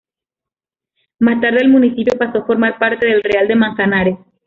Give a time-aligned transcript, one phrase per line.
[1.19, 4.17] Más tarde, el municipio pasó a formar parte del Real de Manzanares.